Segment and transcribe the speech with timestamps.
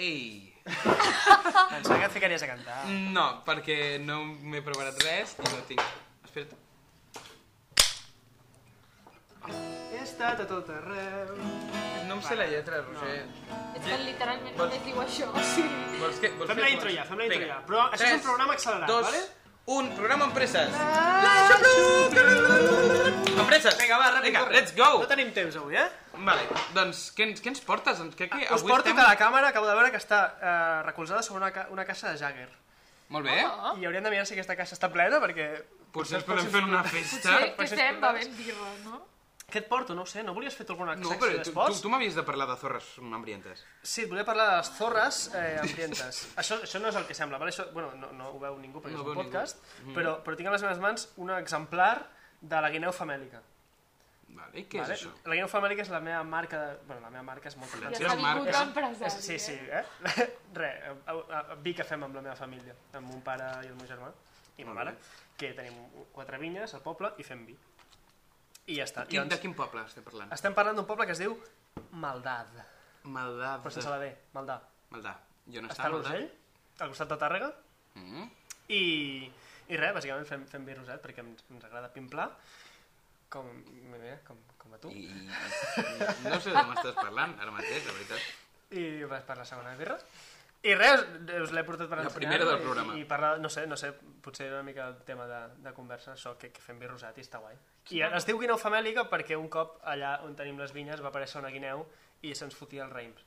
[0.00, 0.48] Ei!
[1.70, 2.78] Pensava que et ficaries a cantar.
[3.12, 5.82] No, perquè no m'he preparat res i no tinc...
[6.24, 6.56] Espera't.
[9.50, 11.34] He estat a tot arreu.
[12.08, 13.18] No em sé la lletra, Roger.
[13.76, 15.28] És que literalment Vols- només diu això.
[15.32, 16.00] O sigui...
[16.00, 17.60] Vols que, vols Fem la intro ja, fem la intro ja.
[17.68, 19.22] Però això és un programa accelerat, dos, vale?
[19.76, 20.72] un, programa Empreses.
[23.40, 23.76] Empreses.
[23.78, 24.56] Vinga, va, ràpid, Vinga, corre.
[24.56, 24.90] let's go.
[25.04, 25.88] No tenim temps avui, eh?
[26.26, 26.46] Vale,
[26.76, 28.00] doncs què, ens- què ens portes?
[28.18, 28.46] Què, què?
[28.54, 31.66] Us porto que la càmera acabo de veure que està eh, recolzada sobre una, ca
[31.70, 32.48] una caixa de Jagger.
[33.10, 33.38] Molt bé.
[33.44, 33.74] Oh.
[33.80, 35.46] I hauríem de mirar si aquesta caixa està plena, perquè...
[35.90, 37.32] Potser ens podem fer una festa.
[37.32, 39.00] Potser que estem bevent birra, no?
[39.50, 39.96] Què et porto?
[39.98, 41.80] No ho sé, no volies fer tu alguna No, secció però tu, tu, d'esports?
[41.82, 43.64] tu m'havies de parlar de zorres hambrientes.
[43.82, 46.20] Sí, et volia parlar de les zorres eh, hambrientes.
[46.38, 47.50] això, això no és el que sembla, vale?
[47.50, 49.90] això, bueno, no, no ho veu ningú perquè No és un veu podcast, ningú.
[49.90, 49.96] Mm.
[49.98, 51.96] però, però tinc a les meves mans un exemplar
[52.40, 53.42] de la guineu famèlica.
[54.36, 54.94] Vale, i què vale?
[54.94, 55.10] és això?
[55.26, 56.76] La guineu famèlica és la meva marca de...
[56.86, 58.52] Bueno, la meva marca és molt Ja Ja s'ha vingut marca.
[58.58, 59.84] d'empresari, És, sí, sí, eh?
[60.60, 60.94] eh?
[61.06, 63.76] A, a, a vi que fem amb la meva família, amb mon pare i el
[63.78, 64.12] meu germà,
[64.60, 64.94] i ma mare,
[65.40, 65.76] que tenim
[66.12, 67.56] quatre vinyes al poble i fem vi.
[68.70, 69.06] I ja està.
[69.08, 70.32] I Quin, doncs, de quin poble estem parlant?
[70.36, 71.34] estem parlant d'un poble que es diu
[71.92, 72.50] Maldad,
[73.04, 73.56] Maldà.
[73.64, 74.60] però sense la D, Maldà.
[74.94, 75.16] Maldà.
[75.50, 76.26] Jo no Està a estava l'Urgell,
[76.84, 77.52] al costat de Tàrrega,
[77.98, 78.28] Mm.
[78.70, 78.82] i,
[79.66, 82.28] i res, bàsicament fem, fem vi rosat perquè ens, ens agrada pimplar,
[83.30, 83.46] com,
[83.92, 84.90] mira, com, com a tu.
[84.90, 85.28] I, i,
[86.26, 88.28] no sé de m'estàs parlant ara mateix, la veritat.
[88.76, 89.96] I vas per la segona birra.
[90.62, 91.00] I res,
[91.40, 92.18] us l'he portat per La ensenyar.
[92.18, 92.94] primera del programa.
[92.98, 96.12] I, i parlar, no sé, no sé, potser una mica el tema de, de conversa,
[96.12, 97.56] això, que, que fem vi rosat i està guai.
[97.96, 101.40] I es diu guineu famèlica perquè un cop allà on tenim les vinyes va aparèixer
[101.40, 101.86] una guineu
[102.28, 103.24] i se'ns fotia els raïms.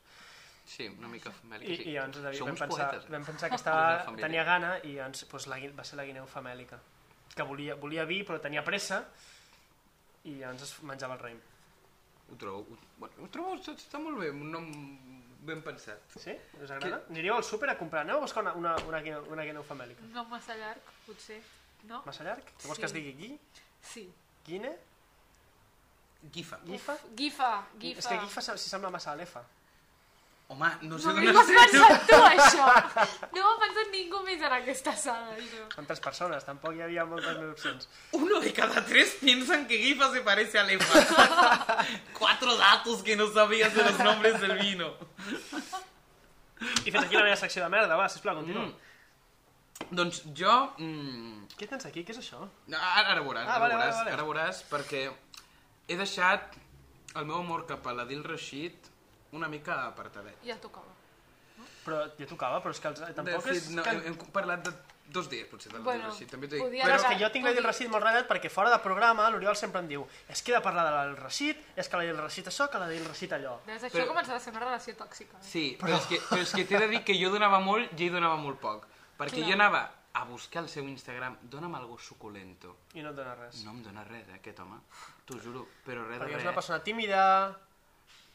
[0.64, 1.72] Sí, una mica famèlica.
[1.72, 1.88] I, sí.
[1.90, 3.04] i llavors David, Som vam, pensar, poetes.
[3.08, 3.12] eh?
[3.16, 6.30] vam pensar que estava, tenia gana i llavors doncs, la, gui- va ser la guineu
[6.30, 6.78] famèlica.
[7.34, 9.02] Que volia, volia vi però tenia pressa
[10.24, 11.40] i llavors es menjava el raïm.
[12.32, 14.70] Ho trobo, ho, bueno, ho trobo, està molt bé, un nom
[15.44, 16.00] ben pensat.
[16.16, 16.32] Sí?
[16.62, 17.02] Us agrada?
[17.12, 18.02] Aniríeu al súper a comprar.
[18.06, 20.00] Aneu a buscar una, una, una, guineu, una guineu famèlica.
[20.14, 21.42] No massa llarg, potser.
[21.84, 22.00] No?
[22.06, 22.44] Massa llarg?
[22.56, 22.80] Que vols Sí.
[22.80, 23.38] que es digui gui?
[23.82, 24.06] Sí.
[24.46, 24.72] Guine?
[26.32, 26.58] Gifa.
[26.64, 26.96] Gifa?
[27.14, 27.98] Gifa, gifa.
[28.00, 29.42] És que gifa se- si sembla massa a l'efa.
[30.54, 32.66] Home, no sé d'on ho has pensat tu, això.
[33.34, 35.64] No ho ha pensat ningú més en aquesta sala, això.
[35.74, 36.44] Quantes persones?
[36.46, 37.88] Tampoc hi havia moltes més opcions.
[38.20, 41.02] Uno de cada tres piensan que Gifa se parece a Lefa.
[42.18, 44.92] Cuatro datos que no sabías de los nombres del vino.
[46.84, 48.68] I fins aquí la meva secció de merda, va, sisplau, continua.
[48.70, 49.94] Mm.
[49.98, 50.52] Doncs jo...
[50.78, 52.04] Mm, Què tens aquí?
[52.06, 52.38] Què és això?
[52.70, 54.12] no, ara, ara veuràs, Ah, ara, vale, vale, veuràs vale.
[54.14, 55.02] ara veuràs, perquè
[55.90, 56.54] he deixat
[57.18, 58.88] el meu amor cap a l'Adil Rashid
[59.34, 60.40] una mica apartadet.
[60.46, 60.92] Ja tocava.
[61.84, 63.64] Però ja tocava, però és que els, tampoc de és...
[63.66, 63.90] fet, no, que...
[63.92, 64.72] hem, hem parlat de
[65.14, 66.80] dos dies, potser, de Bueno, Rashid, també t'ho dic.
[66.80, 69.54] Però és Però, que jo tinc l'Adil Rashid molt radat perquè fora de programa l'Oriol
[69.60, 72.48] sempre em diu és que he de parlar de l'Adil Rashid, és que l'Adil Rashid
[72.48, 73.58] això, que l'Adil Rashid allò.
[73.66, 75.36] Des d'això Però- començava a ser una relació tòxica.
[75.36, 75.44] eh?
[75.44, 78.08] Sí, però, és que, però és que t'he de dir que jo donava molt i
[78.08, 78.88] ell donava molt poc.
[79.20, 79.50] Perquè Clar.
[79.50, 79.82] jo anava
[80.14, 82.78] a buscar el seu Instagram, dona'm algo suculento.
[82.94, 83.60] I no et dona res.
[83.66, 84.80] No em dona res, eh, aquest home.
[85.26, 86.48] T'ho juro, però res de perquè és res.
[86.48, 87.60] una persona tímida...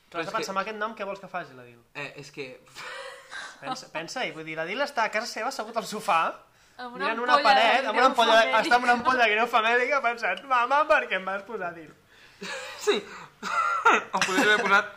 [0.09, 1.79] Però Clar, has de pensar que- amb aquest nom què vols que faci l'Adil.
[1.93, 2.47] Eh, és que...
[3.59, 6.21] Pensa, pensa-hi, vull dir, l'Adil està a casa seva assegut al sofà,
[6.79, 8.61] Amb una mirant una paret, amb una ampolla, famèlica.
[8.63, 11.91] està amb una ampolla de guineu famèlica pensant, mama, per què em vas posar Adil?
[12.85, 14.93] Sí, em podria haver posat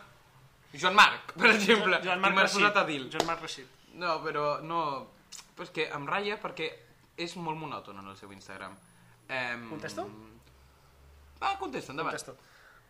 [0.79, 1.99] Joan Marc, per exemple.
[2.05, 2.61] Joan i Marc m'has Rashid.
[2.61, 3.09] posat Adil.
[3.11, 3.67] Joan Marc Rashid.
[3.99, 4.79] No, però no...
[5.53, 6.69] Però és que em ratlla perquè
[7.21, 8.73] és molt monòton en el seu Instagram.
[9.27, 9.67] Em...
[9.69, 10.07] Contesto?
[11.43, 12.15] Va, contesta, endavant.
[12.15, 12.37] Contesto.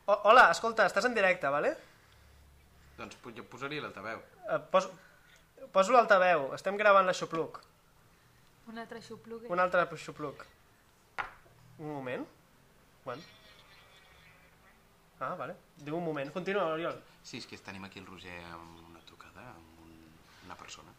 [0.05, 1.73] O, hola, escolta, estàs en directe, vale?
[3.03, 4.21] Doncs jo posaria l'altaveu.
[4.47, 4.87] Uh, pos,
[5.75, 7.59] poso l'altaveu, estem gravant l'aixopluc.
[8.71, 9.49] Un altre xupluc.
[9.51, 10.45] Un altre aixopluc.
[11.79, 12.23] Un moment.
[13.03, 13.21] Bueno.
[15.19, 15.55] Ah, vale.
[15.83, 16.31] Diu un moment.
[16.31, 16.95] Continua, Oriol.
[17.23, 19.97] Sí, és que tenim aquí el Roger amb una trucada, amb un,
[20.47, 20.91] una persona.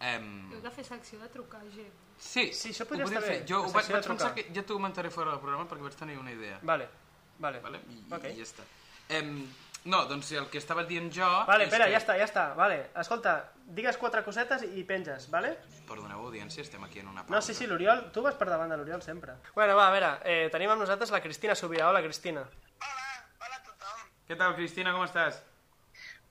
[0.00, 0.28] Em...
[0.54, 1.90] Heu de fer secció de trucar gent.
[2.20, 3.40] Sí, Sí, això podria estar fer.
[3.40, 5.98] bé, Jo ho vaig, vaig pensar que ja t'ho comentaré fora del programa perquè vaig
[5.98, 6.58] tenir una idea.
[6.62, 6.88] Vale,
[7.38, 7.60] vale.
[7.66, 7.82] Vale?
[7.90, 8.30] I, Ok.
[8.30, 8.66] I ja està.
[9.18, 9.34] Em...
[9.84, 11.26] No, doncs el que estava dient jo...
[11.48, 11.94] Vale, espera, que...
[11.94, 12.42] ja està, ja està.
[12.56, 13.32] Vale, escolta,
[13.76, 15.54] digues quatre cosetes i penges, vale?
[15.88, 17.32] Perdoneu, audiència, estem aquí en una pausa.
[17.32, 19.38] No, sí, sí, l'Oriol, tu vas per davant de l'Oriol sempre.
[19.54, 21.88] Bueno, va, a veure, eh, tenim amb nosaltres la Cristina Subirà.
[21.88, 22.44] Hola, Cristina.
[22.44, 23.06] Hola,
[23.40, 24.04] hola a tothom.
[24.28, 25.40] Què tal, Cristina, com estàs?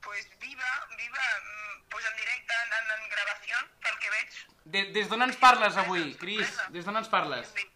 [0.06, 4.40] Pues viva, viva, mm, pues en directe, en, en, en gravació, pel que veig.
[4.62, 6.54] De, des d'on ens parles avui, Cris?
[6.70, 7.50] Des d'on ens parles?
[7.50, 7.69] Avui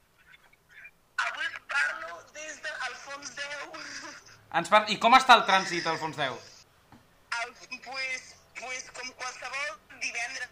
[4.59, 4.85] Ens par...
[4.93, 6.51] I com està el trànsit al fons 10?
[7.41, 7.55] El,
[7.87, 8.29] pues,
[8.61, 10.51] pues com qualsevol divendres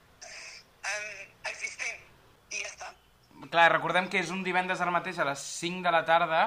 [0.91, 1.21] um,
[1.53, 2.01] existent.
[2.51, 2.91] I ja està.
[3.53, 6.43] Clar, recordem que és un divendres ara mateix a les 5 de la tarda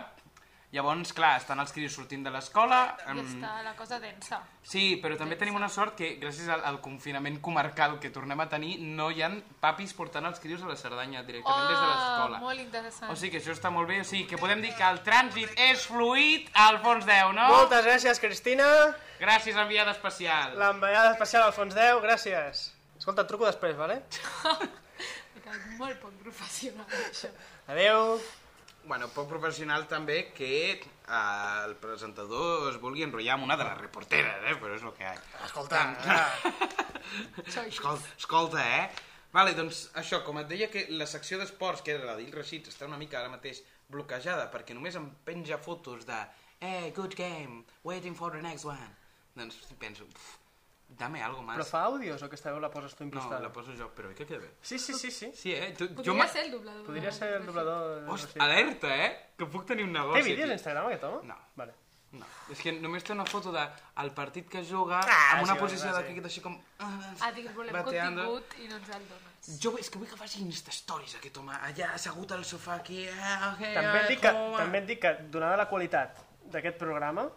[0.75, 2.79] Llavors, clar, estan els crios sortint de l'escola.
[3.05, 4.41] I em, està la cosa densa.
[4.65, 8.47] Sí, però també tenim una sort que gràcies al, al confinament comarcal que tornem a
[8.51, 12.41] tenir no hi han papis portant els crios a la Cerdanya directament des de l'escola.
[12.41, 13.13] Oh, molt interessant.
[13.13, 15.55] O sigui que això està molt bé, o sigui que podem dir que el trànsit
[15.69, 17.49] és fluid al fons 10, no?
[17.55, 18.69] Moltes gràcies, Cristina.
[19.21, 20.57] Gràcies, enviada especial.
[20.59, 22.69] L'enviada especial al fons 10, gràcies.
[22.99, 24.01] Escolta, et truco després, vale?
[25.79, 27.29] Molt poc professional, això.
[27.71, 28.17] Adeu.
[28.85, 30.83] Bueno, poc professional també que eh,
[31.65, 34.55] el presentador es vulgui enrotllar amb una de les reporteres, eh?
[34.61, 35.15] Però és el que hi ha.
[35.47, 35.81] Escolta,
[37.45, 38.85] Això, Escolta, escolta, eh?
[39.35, 42.69] Vale, doncs això, com et deia que la secció d'esports, que era la d'Il Rashid,
[42.71, 46.21] està una mica ara mateix bloquejada perquè només em penja fotos de
[46.61, 48.95] Eh, good game, waiting for the next one.
[49.35, 50.37] Doncs penso, "Uf,
[50.87, 51.57] dame algo más.
[51.57, 53.39] Però fa àudios o aquesta veu la poses tu No, impostada?
[53.41, 54.51] la poso jo, però oi que queda bé?
[54.61, 55.31] Sí, sí, sí, sí.
[55.35, 55.73] Sí, eh?
[55.77, 56.85] Tu, Podria m'ha- ser el doblador.
[56.85, 58.01] Podria ser el doblador...
[58.05, 58.41] de Host, Rashid.
[58.41, 59.09] alerta, eh?
[59.37, 60.21] Que puc tenir un Té negoci.
[60.29, 60.53] vídeos a.
[60.53, 61.27] Instagram, aquest home?
[61.27, 61.35] No.
[61.55, 61.73] Vale.
[62.15, 63.59] No, és que només té una foto de
[63.99, 66.05] el partit que juga Ah, amb una sí, posició va, de sí.
[66.13, 66.53] cricket així com...
[66.79, 68.23] Ah, dic, volem bateando.
[68.23, 69.49] contingut i no ens el dones.
[69.59, 73.01] Jo és que vull que faci Insta-stories aquest home, allà assegut al sofà aquí...
[73.09, 74.31] Ah, okay, També et, ah, dic que,
[74.61, 76.23] també et dic que, donada la qualitat
[76.53, 77.27] d'aquest programa,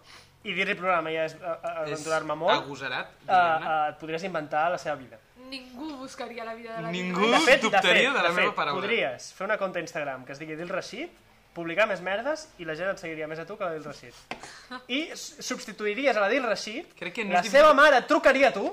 [0.44, 3.72] i dir-li programa ja és aventurar-me molt, agosarat, eh, diguem-ne.
[3.72, 5.18] eh, et podries inventar la seva vida.
[5.48, 7.32] Ningú buscaria la vida de la Ningú Lili.
[7.32, 8.80] De fet, de dubtaria fet, de la de meva fet, paraula.
[8.82, 11.08] podries fer una compte a Instagram que es digui Dil Rashid,
[11.54, 13.84] publicar més merdes i la gent et seguiria més a tu que a la Dil
[13.84, 14.14] Rashid.
[14.98, 18.52] I substituiries a la Dil Rashid, Crec que no la seva mare et trucaria a
[18.52, 18.68] tu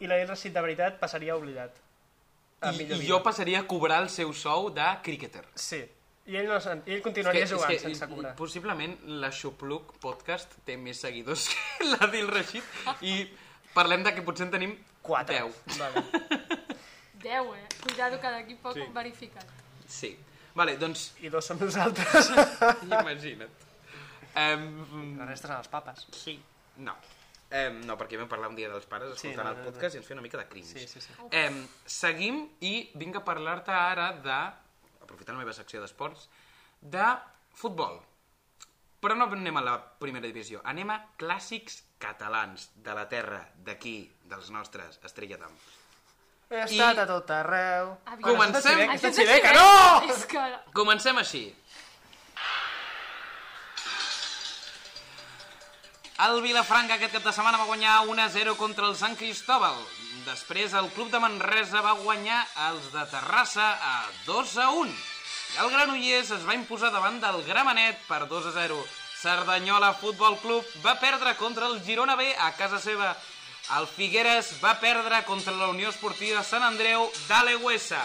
[0.00, 1.70] i la Dil Rashid de veritat passaria oblidat.
[2.60, 2.98] A I, I vida.
[3.06, 5.44] jo passaria a cobrar el seu sou de cricketer.
[5.54, 5.80] Sí.
[6.30, 8.34] I ell, no, ell continuaria jugant és sense cobrar.
[8.38, 8.92] Possiblement
[9.22, 13.16] l'Aixopluc podcast té més seguidors que la d'Il Rashid i
[13.74, 15.40] parlem de que potser en tenim Quatre.
[15.42, 15.80] 10.
[15.80, 16.04] Vale.
[17.24, 17.66] 10, eh?
[17.82, 18.84] Cuidado que d'aquí poc Sí.
[18.86, 18.92] sí.
[18.94, 19.46] verificat.
[19.88, 20.12] Sí.
[20.54, 22.30] Vale, doncs, I dos som nosaltres.
[22.86, 23.50] imagina't.
[24.32, 26.06] Um, La resta són els papes.
[26.16, 26.38] sí.
[26.76, 26.94] No.
[27.52, 29.72] Um, no, perquè vam parlar un dia dels pares Sí, escoltant no, el no, no.
[29.74, 30.78] podcast i ens feia una mica de cringe.
[30.78, 31.12] Sí, sí, sí.
[31.36, 34.38] Em, seguim i vinc a parlar-te ara de,
[35.02, 36.28] aprofitant la meva secció d'esports,
[36.80, 37.04] de
[37.58, 38.00] futbol.
[39.02, 43.96] Però no anem a la primera divisió, anem a clàssics catalans de la terra, d'aquí,
[44.30, 45.56] dels nostres, Estrella d'Am.
[46.52, 47.94] He estat a tot arreu.
[48.04, 48.26] Aviam.
[48.26, 48.82] Comencem.
[48.84, 49.52] Aquesta Això és xiveca.
[49.56, 50.12] no!
[50.12, 50.42] És que...
[50.76, 51.46] Comencem així.
[56.22, 59.80] El Vilafranca aquest cap de setmana va guanyar 1-0 contra el Sant Cristóbal.
[60.22, 62.38] Després el club de Manresa va guanyar
[62.68, 63.94] els de Terrassa a
[64.26, 64.92] 2-1.
[65.52, 68.78] I el Granollers es va imposar davant del Gramenet per 2-0.
[69.22, 73.12] Cerdanyola Futbol Club va perdre contra el Girona B a casa seva.
[73.78, 78.02] El Figueres va perdre contra la Unió Esportiva Sant Andreu d'Aleguesa.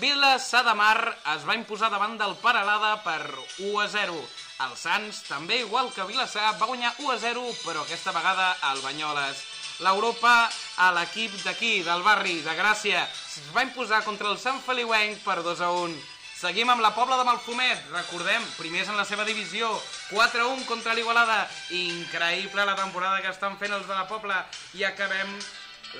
[0.00, 3.20] Vila Sadamar es va imposar davant del Paralada per
[3.60, 4.20] 1 a 0.
[4.64, 8.80] El Sants, també igual que Vilassar, va guanyar 1 a 0, però aquesta vegada al
[8.80, 9.42] Banyoles.
[9.80, 15.22] L'Europa, a l'equip d'aquí, del barri, de Gràcia, es va imposar contra el Sant Feliuenc
[15.24, 15.96] per 2 a 1.
[16.42, 19.68] Seguim amb la Pobla de Malfumet, recordem, primers en la seva divisió,
[20.10, 21.44] 4 a 1 contra l'Igualada.
[21.70, 24.40] Increïble la temporada que estan fent els de la Pobla.
[24.74, 25.36] I acabem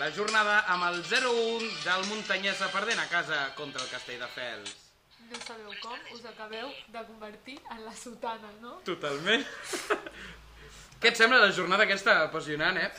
[0.01, 4.75] la jornada amb el 0-1 del Muntanyesa perdent a casa contra el Castelldefels.
[5.31, 8.81] No sabeu com us acabeu de convertir en la sotana, no?
[8.89, 9.47] Totalment.
[11.03, 12.91] Què et sembla la jornada aquesta apassionant, eh?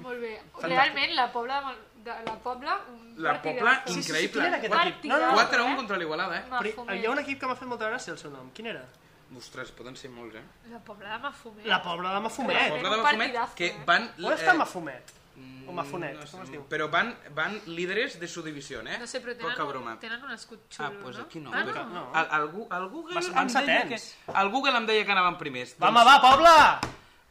[0.00, 0.34] Molt bé.
[0.62, 1.60] Realment, la Pobla...
[2.02, 2.78] de la Pobla...
[2.90, 3.92] Un La Pobla, partidazo.
[3.92, 4.32] Sí, sí, sí, increïble.
[4.32, 5.10] quin era aquest Quatre- equip?
[5.12, 5.38] No, no, no.
[5.38, 6.42] 4-1 contra l'Igualada, eh?
[6.48, 6.96] Però Mafumet.
[6.98, 8.48] hi ha un equip que m'ha fet molta gràcia el seu nom.
[8.56, 8.82] Quin era?
[9.36, 10.42] Ostres, poden ser molts, eh?
[10.72, 11.66] La Pobla de Mafumet.
[11.66, 12.58] La Pobla de La Mafumet.
[12.72, 13.76] Pobla un de Mafumet, partidazo, que eh?
[13.86, 14.08] van...
[14.24, 15.12] On està eh, Mafumet?
[15.66, 16.64] O Mafunet, no sé, com es diu?
[16.68, 18.98] Però van, van líderes de su divisió, eh?
[19.00, 19.94] No sé, però tenen, Poca broma.
[19.94, 21.54] un, tenen un escut xulo, Ah, doncs aquí no.
[21.54, 22.02] Ah, però- no?
[22.02, 22.18] no.
[22.18, 23.98] El, el, Gu- el Google Van- em van deia que...
[23.98, 24.36] setens.
[24.42, 25.76] El Google em deia que anaven primers.
[25.80, 26.56] Va, home, va, Pobla!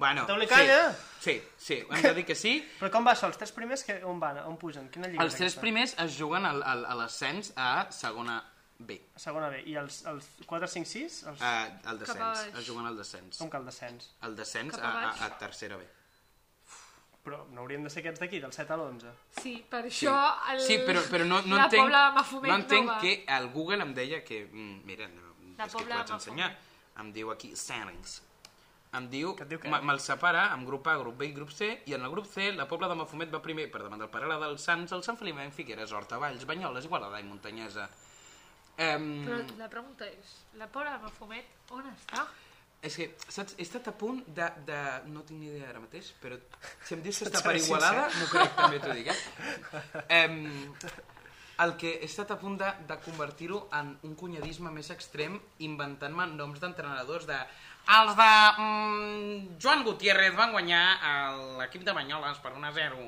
[0.02, 0.78] Bueno, sí, calla.
[1.22, 2.56] sí, sí, hem de dir que sí.
[2.82, 3.28] Però com va això?
[3.30, 4.40] Els tres primers que, on van?
[4.50, 4.88] On pugen?
[4.94, 5.62] Quina lliga Els és tres aquesta?
[5.68, 8.40] primers es juguen al, al, a l'ascens a segona
[8.82, 8.96] B.
[9.22, 9.60] Segona B.
[9.70, 11.18] I els, els 4, 5, 6?
[11.30, 11.42] Els...
[11.46, 12.56] El Cap a descens, baix.
[12.64, 13.38] es juguen al descens.
[13.38, 14.08] Com que el descens?
[14.26, 15.22] El descens Cap a, a a, baix.
[15.28, 15.86] a tercera B.
[17.22, 19.12] Però no haurien de ser aquests d'aquí, del 7 a l'11.
[19.44, 20.16] Sí, per això
[20.56, 20.64] el...
[20.66, 23.86] Sí, però, però no, no la entenc, Pobla de Mafumet no entenc que el Google
[23.86, 24.40] em deia que...
[24.50, 25.30] mm, Mira, no,
[25.60, 26.50] La és que Pobla t'ho vaig ensenyar.
[27.06, 28.18] Em diu aquí, standings.
[28.94, 29.70] Em diu, Que diu què?
[29.72, 32.26] me- me'l separa amb grup A, grup B i grup C, i en el grup
[32.28, 35.18] C la Pobla de Mafumet va primer per davant del Parala dels Sants, el Sant
[35.18, 37.88] Feliuenc, Figueres, Horta, Valls, Banyoles, Igualada i Muntanyesa.
[38.82, 42.26] Um, Però la pregunta és, la Pobla de Mafumet on està?
[42.82, 44.48] És que, saps, he estat a punt de...
[44.66, 44.78] de...
[45.14, 46.40] No tinc ni idea ara mateix, però
[46.84, 50.04] si em dius que està per Igualada, no crec, també t'ho dic, eh?
[50.18, 50.40] Em,
[51.64, 55.38] el que he estat a punt de, de convertir-ho en un cunyadisme més extrem
[55.68, 57.40] inventant-me noms d'entrenadors de...
[57.98, 60.84] Els de mm, Joan Gutiérrez van guanyar
[61.60, 63.08] l'equip de Banyoles per 1 a 0.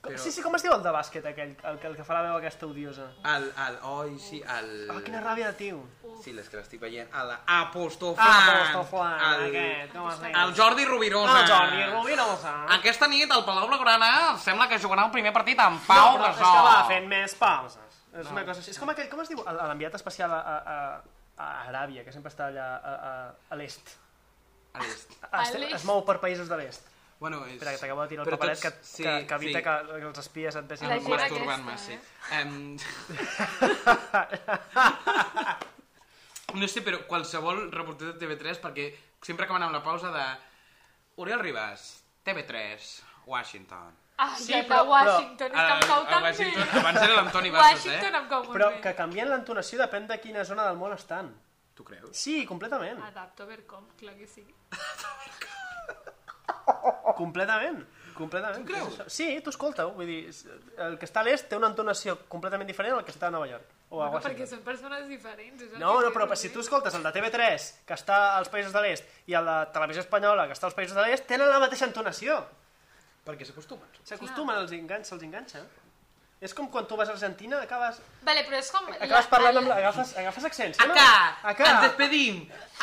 [0.00, 0.16] Però...
[0.16, 2.22] Sí, sí, com es diu el de bàsquet aquell, el, que- el que fa la
[2.24, 3.10] veu aquesta odiosa?
[3.34, 4.70] El, el, oi, sí, el...
[4.88, 5.82] Ah, quina ràbia de tio.
[6.24, 7.10] Sí, les que l'estic veient.
[7.20, 8.26] El Apostoflan.
[8.26, 10.32] Ah, Apostoflan, el, aquest, com es diu?
[10.40, 11.34] el Jordi Rovirosa.
[11.36, 12.54] Ah, Jordi Rovirosa.
[12.78, 16.22] Aquesta nit el Palau Blaugrana sembla que jugarà el primer partit amb No, Pau és
[16.24, 16.44] Gasol.
[16.56, 17.98] que va fent més pauses.
[18.20, 18.72] És una cosa així.
[18.72, 19.44] És com aquell, com es diu?
[19.46, 23.12] El- L'enviat especial a, a, a, a Aràbia, que sempre està allà a, a,
[23.52, 23.92] a l'est.
[24.72, 25.12] A l'est.
[25.28, 25.74] Es, l'est?
[25.76, 26.88] es mou per països de l'est.
[27.20, 27.52] Bueno, és...
[27.58, 29.64] Espera, que t'acabo de tirar el Però paperet que, tots- sí, que, que evita sí.
[29.66, 29.74] que
[30.08, 31.18] els espies et vegin el paper.
[31.20, 31.92] Masturbant-me, aquesta, sí.
[31.92, 32.40] eh?
[32.40, 32.78] Em...
[36.60, 38.86] no sé, però qualsevol reporter de TV3, perquè
[39.22, 40.24] sempre acaben amb la pausa de...
[41.20, 41.90] Oriol Ribas,
[42.24, 42.88] TV3,
[43.28, 43.92] Washington.
[44.20, 46.78] Ah, Sí, ja però- Washington, és que em cau a tan Washington, bé.
[46.80, 48.18] abans era l'Antoni Bassas, Washington eh?
[48.18, 48.80] em cau molt Però bé.
[48.84, 51.30] que canvien l'entonació depèn de quina zona del món estan.
[51.76, 52.16] Tu creus?
[52.16, 52.98] Sí, completament.
[53.06, 54.44] Adapto Vercom, clar que sí.
[57.16, 57.82] Completament.
[58.14, 58.66] Completament.
[58.66, 58.98] Tu creus?
[59.12, 59.92] Sí, tu escolta-ho.
[59.96, 60.20] Vull dir,
[60.84, 63.48] el que està a l'est té una entonació completament diferent al que està a Nova
[63.48, 63.64] York.
[63.90, 65.62] O a perquè són persones diferents.
[65.62, 68.48] és el No, que no, però si tu escoltes el de TV3, que està als
[68.52, 71.48] països de l'est, i el de Televisió Espanyola, que està als països de l'est, tenen
[71.50, 72.38] la mateixa entonació.
[73.26, 73.88] Perquè s'acostumen.
[74.04, 75.64] S'acostumen, els enganxa, se'ls enganxa.
[76.40, 78.86] És com quan tu vas a Argentina, acabes, Vale, però és com...
[78.94, 79.70] acabes parlant amb.
[79.74, 80.94] Agafes, agafes accent, sí, no?
[80.94, 81.66] Acá, Acá.
[81.72, 82.38] ens despedim.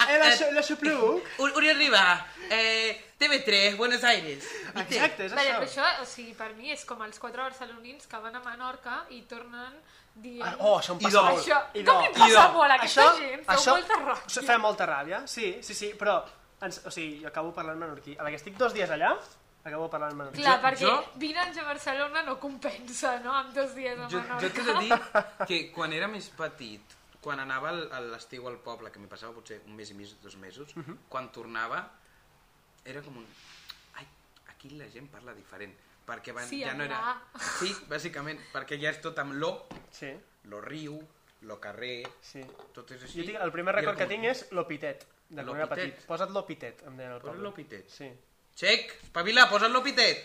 [0.06, 0.28] Eh, la,
[0.60, 1.26] la xupluc.
[1.40, 4.44] Ur- Oriol Ribas, eh, TV3, Buenos Aires.
[4.76, 5.82] Exacte, és Vale, però això.
[5.84, 9.24] això, o sigui, per mi és com els quatre barcelonins que van a Menorca i
[9.30, 9.74] tornen
[10.14, 10.46] dient...
[10.46, 11.42] Ah, Oh, això em passa molt.
[11.42, 11.96] Això, Idò.
[11.96, 13.44] com li passa molt aquesta gent?
[13.48, 14.22] Feu molta ràbia.
[14.28, 16.20] Això fa molta ràbia, sí, sí, sí, però...
[16.62, 18.16] Ens, o sigui, jo acabo parlant menorquí.
[18.18, 19.12] A la que estic dos dies allà,
[19.64, 20.42] acabo parlant menorquí.
[20.42, 24.08] Clar, Jo- perquè jo- vint anys a Barcelona no compensa, no?, amb dos dies a
[24.10, 24.40] Jo, Menorca.
[24.42, 24.98] jo t'he de dir
[25.50, 29.34] que quan era més petit, quan anava al- a l'estiu al poble, que m'hi passava
[29.38, 30.74] potser un mes i mig, dos mesos,
[31.10, 31.84] quan tornava,
[32.88, 33.28] era com un...
[34.00, 34.08] Ai,
[34.54, 35.74] aquí la gent parla diferent,
[36.08, 37.02] perquè van, Sí, ja no era...
[37.04, 37.42] la.
[37.60, 39.52] Sí, bàsicament, perquè ja és tot amb lo,
[39.92, 40.14] Sí,
[40.52, 40.98] lo riu,
[41.50, 42.42] lo carrer, sí.
[42.74, 43.20] tot és així.
[43.22, 46.00] Jo tinc, el primer record que tinc és l'opitet, de quan era petit.
[46.08, 47.50] Posa't l'opitet, em deien al Posa't poble.
[47.50, 47.92] l'opitet.
[47.92, 48.08] Sí.
[48.58, 50.24] Xec, espavila, posa't l'opitet!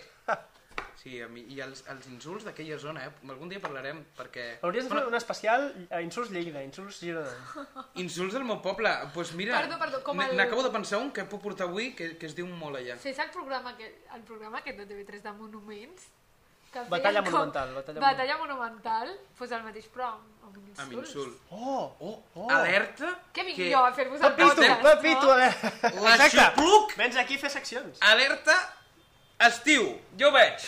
[1.02, 3.11] Sí, a mi, i els, els insults d'aquella zona, eh?
[3.32, 4.44] Algun dia parlarem, perquè...
[4.62, 7.32] Hauries de fer un especial a insults Lleida, insults Girona.
[8.04, 11.11] Insults del meu poble, doncs pues mira, Perdó, perdó, com el- n'acabo de pensar un
[11.11, 12.94] que puc portar avui que, que es diu molt allà.
[13.02, 16.04] Fes el programa, aquest, el programa aquest de TV3 de monuments.
[16.73, 19.11] Que Batalla com- monumental, batalla batalla monumental.
[19.37, 20.85] Pues el mateix, però amb, amb insults.
[20.85, 21.40] Amb insult.
[21.50, 22.47] Oh, oh, oh.
[22.54, 23.66] Alerta Què vinc que...
[23.75, 25.32] jo a fer-vos el Pepito, podcast, Pepito, no?
[25.32, 26.14] a veure.
[26.23, 26.94] La xupluc!
[27.02, 28.00] Vens aquí a fer seccions.
[28.09, 28.56] Alerta
[29.49, 29.88] estiu,
[30.20, 30.62] jo veig,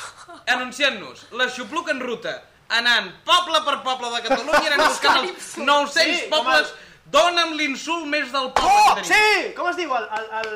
[0.54, 2.35] anunciant-nos, la xupluc en ruta,
[2.75, 6.73] anant poble per poble de Catalunya, anant buscant els 900 Sí, pobles,
[7.14, 9.12] dona'm l'insult més del poble Oh, que tenim.
[9.14, 9.52] sí!
[9.57, 10.09] Com es diu el...
[10.19, 10.54] el, el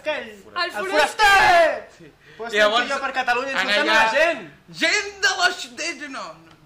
[0.00, 0.30] aquell...
[0.32, 0.90] El foraster!
[0.90, 1.88] foraster!
[1.98, 2.12] Sí.
[2.36, 4.42] Pues Llavors, jo per Catalunya insultant allà- la gent.
[4.80, 5.46] Gent de la...
[5.78, 6.24] De, no,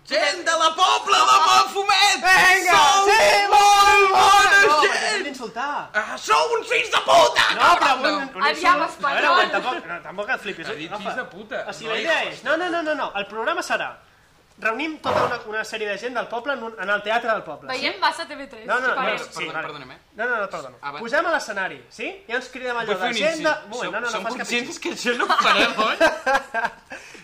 [0.09, 2.25] gent de la pobla de Monfumet!
[2.25, 4.99] Vinga, Sou sí, molt bona No, gent!
[5.15, 5.71] hem d'insultar.
[5.95, 7.47] Ah, sou uns fills de puta!
[7.55, 8.31] No, però cabrons!
[8.35, 9.25] un, un Aviam, espanyol.
[9.25, 10.69] A veure, tampoc, no, tampoc et flipis.
[10.69, 11.65] Ha dit fills de puta.
[11.69, 12.45] O sigui, No, la idea és...
[12.45, 13.11] No, no, no, no, no.
[13.21, 13.91] El programa serà...
[14.61, 17.41] Reunim tota una, una sèrie de gent del poble en, un, en el teatre del
[17.47, 17.71] poble.
[17.71, 18.67] Veiem massa TV3.
[18.69, 19.63] No, no, no, no, sí, Perdona, vale.
[19.71, 19.99] perdonem, eh?
[20.19, 20.77] No, no, no, perdona.
[20.83, 20.93] Ah.
[20.99, 22.11] Posem a l'escenari, sí?
[22.29, 23.55] I ens cridem allò de gent de...
[23.71, 25.97] moment, no, no, no, Som conscients que això no ho farem, oi?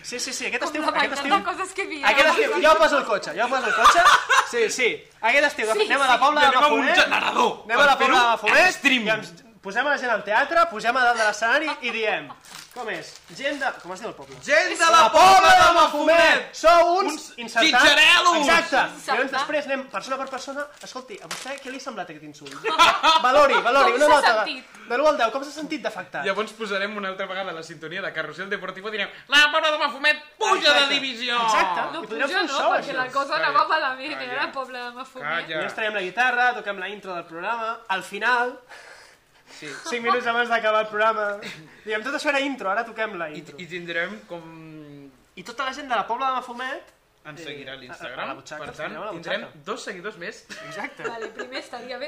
[0.07, 0.83] Sí, sí, sí, aquest Com estiu...
[0.85, 1.33] la Aquest estiu...
[1.35, 2.05] de coses que diem.
[2.07, 4.03] Aquest estiu, jo poso el cotxe, jo poso el cotxe.
[4.53, 4.87] Sí, sí.
[5.19, 6.21] Aquest estiu Sí, anem a la sí.
[6.23, 7.01] Pobla de Anem amb un Mafumet.
[7.03, 9.33] generador Anem a la Pobla de Mafumet i ens
[9.67, 12.29] posem a la gent al teatre, posem a dalt de l'escenari i diem...
[12.77, 13.07] Com és?
[13.35, 13.71] Gent de...
[13.81, 14.35] Com es diu el poble?
[14.45, 16.43] Gent de la pobla de Mafumet!
[16.55, 17.83] Sou uns, Uns insertats.
[17.83, 18.37] xitxarelos!
[18.45, 18.83] Exacte.
[19.09, 20.67] Llavors després anem persona per persona.
[20.85, 22.53] Escolti, a vostè què li ha semblat aquest insult?
[23.25, 24.45] Valori, valori, Com una s'ha nota.
[24.45, 24.76] de-?
[24.87, 26.25] De l'1 al 10, com s'ha sentit d'afectat?
[26.25, 29.77] Llavors posarem una altra vegada la sintonia de Carrusel Deportivo i direm La pobla de
[29.81, 30.93] Mafumet puja de Exacte.
[30.93, 31.35] divisió!
[31.43, 31.81] Exacte.
[31.93, 32.97] No I podríem puja, fer un no, show, perquè això.
[33.01, 33.47] la cosa Calla.
[33.49, 34.33] anava malament, Calla.
[34.33, 35.27] era el poble de Mafumet.
[35.29, 35.61] Calla.
[35.61, 37.79] I ens traiem la guitarra, toquem la intro del programa.
[37.87, 38.59] Al final,
[39.57, 39.67] Sí.
[39.89, 41.27] 5 minuts abans d'acabar el programa,
[41.85, 43.55] diguem, tot això era intro, ara toquem la I, intro.
[43.57, 44.43] I tindrem com...
[45.35, 46.93] I tota la gent de la Pobla de Mafumet...
[47.27, 48.37] Ens seguirà a l'Instagram.
[48.47, 50.45] Per tant, tindrem dos seguidors més.
[50.69, 51.03] Exacte.
[51.07, 52.07] Vale, primer estaria bé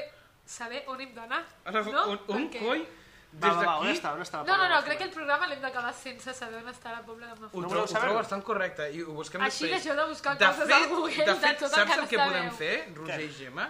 [0.50, 2.06] saber on hem d'anar, no?
[2.10, 2.88] un, un Perquè- coi,
[3.30, 3.98] Va, des va, va, on d'aquí...
[4.00, 4.12] està?
[4.18, 6.64] On està la No, no, no, de crec que el programa l'hem d'acabar sense saber
[6.64, 7.62] on està la Pobla de Ho, Mafumet.
[7.62, 9.84] No trobo, ho trobo bastant correcte i ho busquem Així després.
[9.84, 12.00] deixeu de buscar de coses fet, a Google de de fet, tot el saps que
[12.02, 12.58] el que no podem sabeu.
[12.58, 13.68] fer, Roger i Gemma?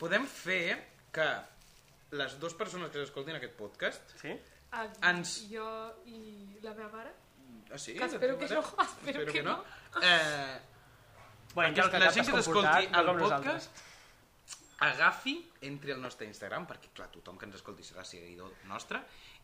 [0.00, 0.62] Podem fer
[1.12, 1.28] que
[2.16, 4.16] les dues persones que escoltin aquest podcast...
[4.22, 4.32] Sí?
[5.04, 5.68] Ens- Jo
[6.08, 7.12] i la meva mare?
[7.70, 7.92] Ah, sí?
[8.00, 9.58] Que espero que no, espero que no.
[10.00, 10.60] Eh,
[11.54, 13.84] Bueno, que la gent que t'escolti no el podcast
[14.84, 15.34] agafi,
[15.68, 19.00] entri al nostre Instagram, perquè clar, tothom que ens escolti serà seguidor nostre,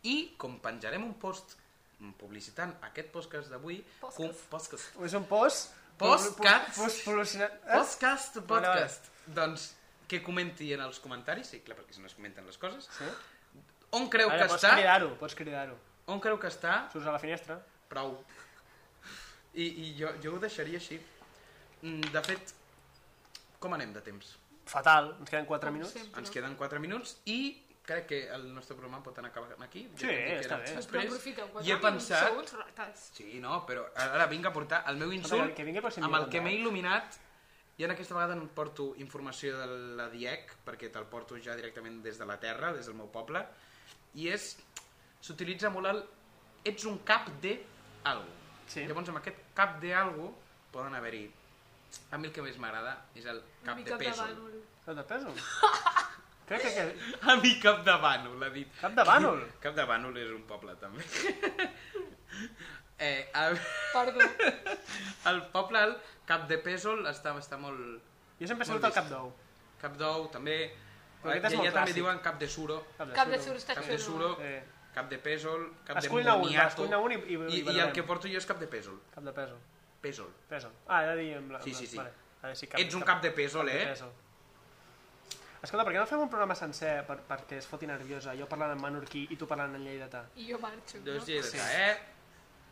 [0.09, 1.56] i com penjarem un post
[1.99, 4.16] mm, publicitant aquest podcast d'avui, Podcast.
[4.16, 5.76] com, podcast, És un post...
[6.00, 6.78] Postcats.
[6.80, 7.59] Post publicitat...
[7.66, 7.76] Eh?
[7.76, 9.66] podcast, podcast, doncs
[10.09, 13.11] que comenti en els comentaris, sí, clar, perquè si no es comenten les coses, Sí?
[13.99, 15.76] on creu Ara, que pots està, cridar-ho, pots cridar-ho.
[16.14, 17.59] on creu que està, Surts a la finestra.
[17.90, 18.16] prou.
[19.54, 20.97] I, i jo, jo ho deixaria així.
[21.82, 22.54] Mm, De fet,
[23.61, 24.37] com anem de temps?
[24.70, 25.92] Fatal, ens queden 4 Com minuts.
[25.96, 26.20] sempre.
[26.22, 27.40] Ens queden 4 minuts i
[27.90, 29.82] crec que el nostre programa pot anar acabant aquí.
[29.98, 30.68] Sí, està bé.
[30.68, 32.28] Però Després, aprofiteu, i he minuts, pensat...
[32.28, 33.08] Sou uns rates.
[33.16, 36.42] Sí, no, però ara vinc a portar el meu insult que vingui amb el que
[36.44, 37.18] m'he il·luminat
[37.80, 39.66] i en aquesta vegada no et porto informació de
[39.98, 43.42] la DIEC perquè te'l porto ja directament des de la terra, des del meu poble
[44.20, 44.52] i és,
[45.20, 46.04] s'utilitza molt el
[46.64, 47.56] ets un cap de
[48.04, 48.38] algo
[48.70, 48.84] Sí.
[48.86, 50.28] llavors amb aquest cap de algo
[50.70, 51.24] poden haver-hi
[52.11, 54.35] a mi el que més m'agrada és el cap de pèsol.
[54.87, 55.35] Cap de pèsol?
[56.50, 56.70] Crec que...
[56.75, 56.85] que...
[57.30, 59.42] a mi cap de bànol, ha dit Cap de bànol?
[59.64, 61.04] cap de bànol és un poble també
[62.99, 63.50] eh, a,
[63.92, 64.20] Perdó.
[65.30, 65.94] el poble el
[66.26, 68.02] cap de pèsol està, està molt
[68.40, 69.32] Jo sempre he el cap d'ou.
[69.80, 70.56] Cap d'ou, també.
[71.20, 73.75] Però aquest és I molt ja també diuen cap de suro, Cap de sur està
[73.76, 74.30] cap de suro,
[74.94, 76.68] cap de pèsol, cap de un, moniato.
[76.73, 78.97] escull-ne un i- i- i I, i el que porto jo és cap de pèsol.
[79.14, 79.59] Cap de pèsol.
[80.00, 80.30] Pèsol.
[80.49, 80.73] Pèsol.
[80.88, 81.37] Ah, he de dir...
[81.37, 81.97] Amb la, Sí, sí, sí.
[81.99, 82.54] Vale.
[82.57, 83.87] Si Ets un cap de pèsol, de eh?
[83.92, 84.12] pèsol.
[85.61, 88.33] Escolta, per què no fem un programa sencer per, perquè es foti nerviosa?
[88.38, 90.23] Jo parlant en menorquí i tu parlant en lleidatà.
[90.40, 91.04] I jo marxo, no?
[91.11, 91.59] Dos dies Sí.
[91.59, 91.99] de eh?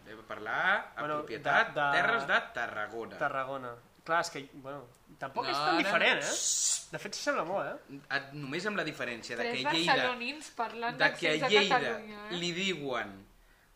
[0.06, 0.62] Anem a parlar
[0.96, 3.18] a Bueno, propietat de- de- terres de Tarragona.
[3.18, 3.74] Tarragona.
[4.08, 4.86] Clar, és que, bueno,
[5.18, 6.26] tampoc No, és tan no, diferent, no.
[6.32, 6.88] eh?
[6.92, 8.00] De fet, s'assembla molt, eh?
[8.16, 11.48] Et- Només amb la diferència de Tres que Lleida barcelonins parlant de que a de
[11.52, 12.36] Lleida Catalunya, eh?
[12.40, 13.26] li diuen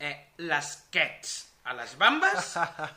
[0.00, 2.56] eh, les quets a les bambes,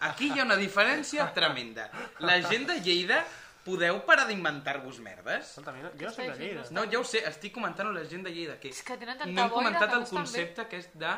[0.10, 1.90] aquí hi ha una diferència tremenda.
[2.26, 3.20] La gent de Lleida,
[3.66, 5.52] podeu parar d'inventar-vos merdes?
[5.52, 6.64] Escolta, jo no, jo no soc de Lleida.
[6.74, 9.32] No, ja ho sé, estic comentant la gent de Lleida, que, És que tenen tanta
[9.34, 11.14] no hem comentat que el concepte aquest de...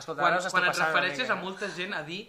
[0.00, 1.40] Escolta, quan, quan et refereixes a eh?
[1.40, 2.20] molta gent a dir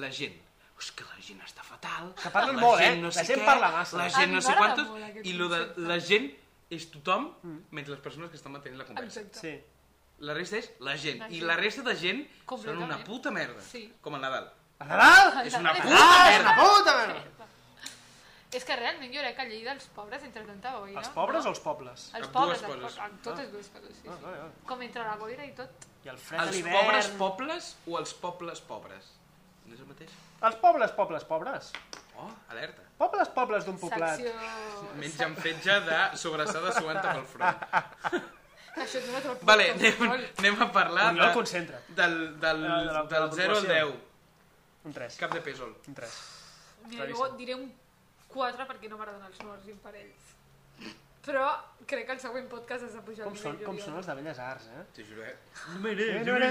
[0.00, 0.40] la gent.
[0.80, 2.08] És que la gent està fatal.
[2.18, 2.96] Que parlen la molt, eh?
[2.98, 4.00] No La sé gent què, parla massa.
[4.00, 4.88] La gent no sé quantos.
[5.22, 6.32] I lo de la gent
[6.74, 7.60] és tothom, Mm.
[7.70, 9.20] mentre les persones que estan mantenint la conversa.
[9.20, 9.38] Exacte.
[9.38, 9.73] Sí.
[10.18, 11.18] La resta és la gent.
[11.20, 11.46] La I gent.
[11.48, 13.60] la resta de gent són una puta merda.
[13.62, 13.92] Sí.
[14.00, 14.46] Com el Nadal.
[14.78, 15.46] A Nadal?
[15.46, 16.52] És una Ah, puta Ah, és merda.
[16.52, 17.30] una puta merda!
[18.54, 21.00] És que realment jo crec que a Lleida els pobres entre tanta boira...
[21.00, 21.50] Els pobres no?
[21.50, 22.04] o els pobles?
[22.14, 24.22] Els Amb pobres, dues els amb totes dues coses, sí, Ah, sí.
[24.24, 24.52] vale, vale.
[24.68, 25.88] Com entre la boira i tot.
[26.04, 29.10] I el fred Els pobres pobles o els pobles pobres?
[29.66, 30.10] No és el mateix?
[30.42, 31.72] Els pobles, pobles, pobres.
[32.16, 32.82] Oh, alerta.
[32.96, 34.20] Pobles, pobles d'un poblat.
[34.20, 34.32] Secció...
[35.02, 37.58] Mengen fetge de sobrassada suanta pel front.
[38.74, 39.94] Això és una altra Vale, anem,
[40.38, 41.78] anem a parlar Oriol de, concentra.
[41.88, 43.86] del, del, De la- de la- de la del 0 al puntuació.
[43.86, 43.94] 10.
[44.84, 45.16] Un 3.
[45.22, 45.76] Cap de pèsol.
[45.88, 46.10] Un 3.
[46.90, 47.72] Mira, jo diré un
[48.28, 50.22] 4 perquè no m'agraden els morts imparells.
[51.24, 51.44] Però
[51.88, 54.06] crec que el següent podcast has de pujar Com el són, nivell, com són els
[54.10, 54.82] de Belles Arts, eh?
[54.92, 55.36] T'ho juro, eh?
[55.72, 56.50] no, M'agrada, no, no, no,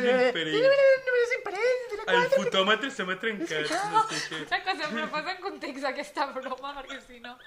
[2.13, 4.39] El fotòmetre se m'ha trencat, no sé què.
[4.49, 7.37] Crec que sempre posa en context aquesta broma, perquè si no...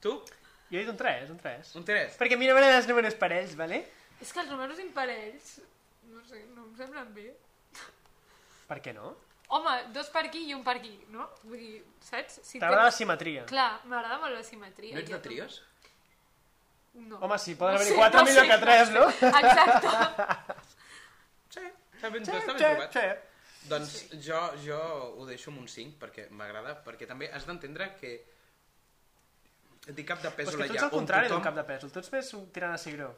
[0.00, 0.12] Tu?
[0.70, 1.74] Jo he dit un 3, un 3.
[1.78, 2.16] Un 3?
[2.18, 3.84] Perquè a mi no m'agraden els números parells, vale?
[4.20, 5.52] És que els números imparells,
[6.10, 7.28] no sé, no em semblen bé.
[8.66, 9.12] Per què no?
[9.54, 11.28] Home, dos per aquí i un per aquí, no?
[11.44, 12.40] Vull dir, saps?
[12.42, 13.44] Si T'agrada la simetria.
[13.46, 14.96] Clar, m'agrada molt la simetria.
[14.96, 15.60] No ets de trios?
[16.96, 17.20] No.
[17.22, 19.04] Home, sí, poden haver-hi sé, 4 no millor sé, que 3, no?
[19.30, 19.94] Exacte.
[21.56, 21.62] Sí,
[21.96, 22.96] està ben, Sí, està ben sí, trobat.
[22.96, 23.68] sí.
[23.70, 23.92] Doncs
[24.26, 24.78] jo, jo
[25.16, 28.10] ho deixo amb un 5 perquè m'agrada, perquè també has d'entendre que
[29.94, 31.44] dir cap de Però és pèsol que tu ets allà el contrari d'un tothom...
[31.44, 31.90] cap de pèsol.
[31.92, 33.14] Tu ets més un tirant a cigró.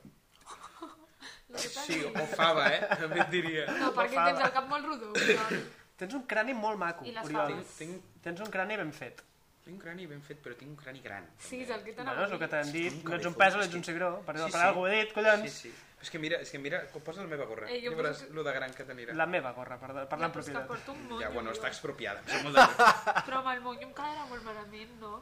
[1.56, 2.80] Sí, o fava, eh?
[3.00, 3.64] També et diria.
[3.80, 5.08] No, perquè tens el cap molt rodó.
[5.16, 5.62] Oriol.
[5.98, 7.54] Tens un crani molt maco, I les Oriol.
[7.54, 7.72] faves.
[7.78, 9.22] Tinc, Tens un crani ben fet.
[9.64, 11.26] tinc un crani ben fet, però tinc un crani gran.
[11.38, 13.02] Sí, és el que Bueno, és el que t'han dit.
[13.04, 14.20] No ets un pèsol, és ets un cigró.
[14.24, 14.66] Per, Sí, per sí.
[14.66, 15.52] alguna he dit, Sí, collons.
[15.52, 15.72] sí.
[16.00, 17.66] És que mira, és que mira, com posa la meva gorra.
[17.68, 19.14] Eh, jo ja veuràs poso- lo de gran que t'anirà.
[19.18, 20.68] La meva gorra, per, parlar en Ja, però és que propietat.
[20.68, 21.20] porto un monyo.
[21.20, 22.20] Ja, bueno, està expropiada.
[22.20, 23.24] em sap molt de greu.
[23.26, 25.14] Però amb el monyo em quedarà molt malament, no?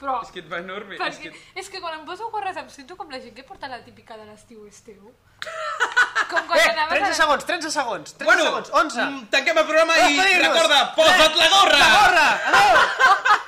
[0.00, 0.16] Però...
[0.24, 0.96] és que et va enorme.
[0.96, 1.60] És Perquè, que...
[1.60, 4.16] és que quan em poso gorres em sento com la gent que porta la típica
[4.18, 5.12] de l'estiu esteu.
[6.30, 7.14] Com quan Eh, anaves 13 a...
[7.20, 9.00] segons, 13 segons, 13 Bueno, segons, 11.
[9.04, 11.78] mm, tanquem el programa i recorda, posa't la gorra!
[11.78, 12.28] La gorra!
[12.50, 13.40] Adéu!